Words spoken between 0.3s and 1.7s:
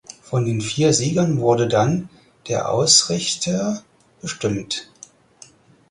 den vier Siegern wurde